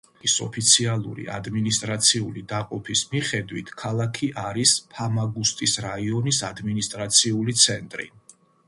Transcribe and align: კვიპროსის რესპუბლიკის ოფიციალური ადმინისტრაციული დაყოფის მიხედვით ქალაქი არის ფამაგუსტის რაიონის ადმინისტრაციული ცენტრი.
კვიპროსის 0.01 0.35
რესპუბლიკის 0.35 0.73
ოფიციალური 0.75 1.25
ადმინისტრაციული 1.33 2.43
დაყოფის 2.53 3.03
მიხედვით 3.13 3.69
ქალაქი 3.83 4.31
არის 4.47 4.75
ფამაგუსტის 4.97 5.79
რაიონის 5.89 6.45
ადმინისტრაციული 6.53 7.59
ცენტრი. 7.69 8.15